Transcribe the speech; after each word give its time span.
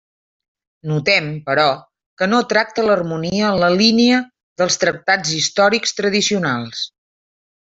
Notem, 0.91 1.27
però, 1.49 1.65
que 2.21 2.27
no 2.31 2.39
tracta 2.53 2.85
l'harmonia 2.87 3.51
en 3.51 3.59
la 3.65 3.69
línia 3.77 4.23
dels 4.63 4.81
tractats 4.85 5.37
històrics 5.43 5.97
tradicionals. 6.01 6.83